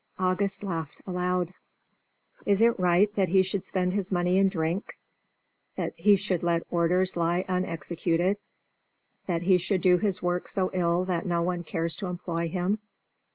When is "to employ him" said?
11.97-12.79